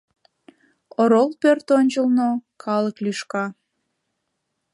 Орол 1.01 1.29
пӧрт 1.41 1.67
ончылно 1.79 2.29
калык 2.63 2.97
лӱшка. 3.03 3.45